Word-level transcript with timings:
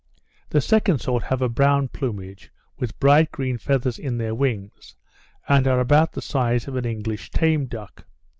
The 0.49 0.61
second 0.61 0.97
sort 0.97 1.21
have 1.25 1.43
a 1.43 1.47
brown 1.47 1.87
plumage, 1.89 2.49
with 2.79 2.99
bright 2.99 3.31
green 3.31 3.59
feathers 3.59 3.99
in 3.99 4.17
their 4.17 4.33
wings, 4.33 4.95
and 5.47 5.67
are 5.67 5.79
about 5.79 6.13
the 6.13 6.23
size 6.23 6.67
of 6.67 6.75
an 6.75 6.85
English 6.85 7.29
tame 7.29 7.67
duck. 7.67 8.03